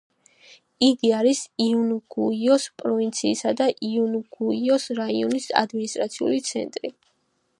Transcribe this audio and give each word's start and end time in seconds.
იგი 0.85 1.09
არის 1.17 1.41
იუნგუიოს 1.65 2.65
პროვინციის 2.83 3.45
და 3.61 3.69
იუნგუიოს 3.89 4.89
რაიონის 5.01 5.49
ადმინისტრაციული 5.65 6.43
ცენტრი. 6.51 6.95